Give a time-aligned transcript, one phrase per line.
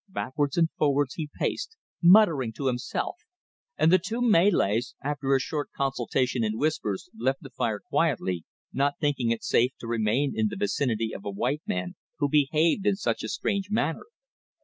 [0.09, 3.17] Backwards and forwards he paced, muttering to himself,
[3.77, 8.43] and the two Malays, after a short consultation in whispers left the fire quietly,
[8.73, 12.87] not thinking it safe to remain in the vicinity of a white man who behaved
[12.87, 14.07] in such a strange manner.